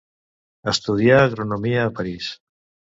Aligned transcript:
Estudià 0.73 1.21
agronomia 1.29 1.87
a 1.87 1.95
París. 2.03 2.33